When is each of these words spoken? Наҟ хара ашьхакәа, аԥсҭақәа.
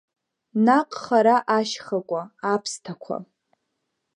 Наҟ 0.65 0.89
хара 1.01 1.37
ашьхакәа, 1.57 2.21
аԥсҭақәа. 2.53 3.17